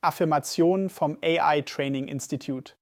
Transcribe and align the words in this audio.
Affirmation 0.00 0.90
vom 0.90 1.18
AI 1.22 1.62
Training 1.62 2.06
Institute. 2.06 2.74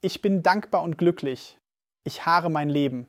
Ich 0.00 0.22
bin 0.22 0.42
dankbar 0.42 0.82
und 0.82 0.96
glücklich. 0.96 1.58
Ich 2.02 2.24
haare 2.24 2.48
mein 2.48 2.70
Leben. 2.70 3.08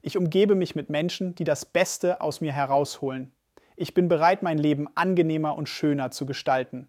Ich 0.00 0.16
umgebe 0.16 0.54
mich 0.54 0.74
mit 0.74 0.88
Menschen, 0.88 1.34
die 1.34 1.44
das 1.44 1.66
Beste 1.66 2.22
aus 2.22 2.40
mir 2.40 2.52
herausholen. 2.52 3.32
Ich 3.76 3.92
bin 3.92 4.08
bereit, 4.08 4.42
mein 4.42 4.56
Leben 4.56 4.88
angenehmer 4.94 5.56
und 5.56 5.68
schöner 5.68 6.10
zu 6.10 6.24
gestalten. 6.24 6.88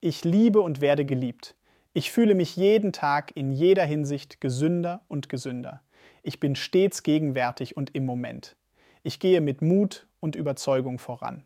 Ich 0.00 0.24
liebe 0.24 0.60
und 0.60 0.80
werde 0.80 1.04
geliebt. 1.04 1.56
Ich 1.92 2.10
fühle 2.10 2.34
mich 2.34 2.56
jeden 2.56 2.92
Tag 2.92 3.30
in 3.36 3.52
jeder 3.52 3.84
Hinsicht 3.84 4.40
gesünder 4.40 5.04
und 5.06 5.28
gesünder. 5.28 5.82
Ich 6.24 6.40
bin 6.40 6.56
stets 6.56 7.04
gegenwärtig 7.04 7.76
und 7.76 7.94
im 7.94 8.04
Moment. 8.04 8.56
Ich 9.06 9.20
gehe 9.20 9.40
mit 9.40 9.62
Mut 9.62 10.08
und 10.18 10.34
Überzeugung 10.34 10.98
voran. 10.98 11.44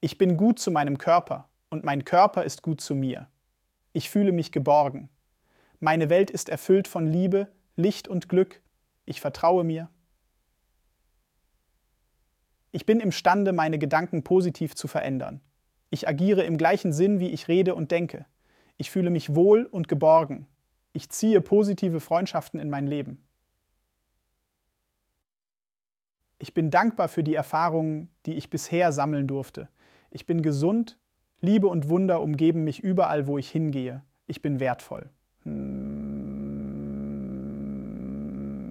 Ich 0.00 0.16
bin 0.16 0.38
gut 0.38 0.58
zu 0.58 0.70
meinem 0.70 0.96
Körper 0.96 1.50
und 1.68 1.84
mein 1.84 2.06
Körper 2.06 2.44
ist 2.44 2.62
gut 2.62 2.80
zu 2.80 2.94
mir. 2.94 3.28
Ich 3.92 4.08
fühle 4.08 4.32
mich 4.32 4.50
geborgen. 4.50 5.10
Meine 5.78 6.08
Welt 6.08 6.30
ist 6.30 6.48
erfüllt 6.48 6.88
von 6.88 7.06
Liebe, 7.06 7.48
Licht 7.76 8.08
und 8.08 8.30
Glück. 8.30 8.62
Ich 9.04 9.20
vertraue 9.20 9.62
mir. 9.62 9.90
Ich 12.72 12.86
bin 12.86 12.98
imstande, 12.98 13.52
meine 13.52 13.78
Gedanken 13.78 14.24
positiv 14.24 14.74
zu 14.74 14.88
verändern. 14.88 15.42
Ich 15.90 16.08
agiere 16.08 16.44
im 16.44 16.56
gleichen 16.56 16.94
Sinn, 16.94 17.20
wie 17.20 17.28
ich 17.28 17.48
rede 17.48 17.74
und 17.74 17.90
denke. 17.90 18.24
Ich 18.78 18.90
fühle 18.90 19.10
mich 19.10 19.34
wohl 19.34 19.66
und 19.66 19.86
geborgen. 19.86 20.46
Ich 20.94 21.10
ziehe 21.10 21.42
positive 21.42 22.00
Freundschaften 22.00 22.58
in 22.58 22.70
mein 22.70 22.86
Leben. 22.86 23.22
Ich 26.42 26.54
bin 26.54 26.70
dankbar 26.70 27.08
für 27.08 27.22
die 27.22 27.34
Erfahrungen, 27.34 28.08
die 28.24 28.32
ich 28.32 28.48
bisher 28.48 28.92
sammeln 28.92 29.26
durfte. 29.26 29.68
Ich 30.10 30.24
bin 30.24 30.40
gesund, 30.40 30.98
Liebe 31.42 31.66
und 31.66 31.90
Wunder 31.90 32.22
umgeben 32.22 32.64
mich 32.64 32.80
überall, 32.80 33.26
wo 33.26 33.36
ich 33.36 33.50
hingehe. 33.50 34.02
Ich 34.26 34.40
bin 34.40 34.58
wertvoll. 34.58 35.10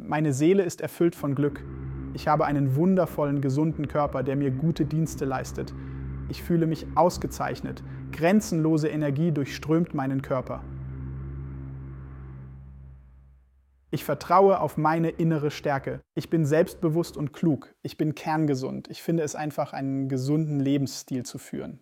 Meine 0.07 0.33
Seele 0.33 0.63
ist 0.63 0.81
erfüllt 0.81 1.15
von 1.15 1.35
Glück. 1.35 1.63
Ich 2.15 2.27
habe 2.27 2.47
einen 2.47 2.75
wundervollen, 2.75 3.39
gesunden 3.39 3.87
Körper, 3.87 4.23
der 4.23 4.35
mir 4.35 4.49
gute 4.49 4.85
Dienste 4.85 5.25
leistet. 5.25 5.71
Ich 6.27 6.41
fühle 6.41 6.65
mich 6.65 6.87
ausgezeichnet. 6.95 7.83
Grenzenlose 8.11 8.87
Energie 8.87 9.31
durchströmt 9.31 9.93
meinen 9.93 10.23
Körper. 10.23 10.63
Ich 13.91 14.03
vertraue 14.03 14.59
auf 14.59 14.77
meine 14.77 15.09
innere 15.09 15.49
Stärke. 15.49 16.01
Ich 16.13 16.29
bin 16.29 16.45
selbstbewusst 16.45 17.17
und 17.17 17.33
klug. 17.33 17.73
Ich 17.81 17.97
bin 17.97 18.13
kerngesund. 18.13 18.87
Ich 18.89 19.01
finde 19.01 19.23
es 19.23 19.35
einfach, 19.35 19.73
einen 19.73 20.07
gesunden 20.09 20.59
Lebensstil 20.59 21.25
zu 21.25 21.39
führen. 21.39 21.79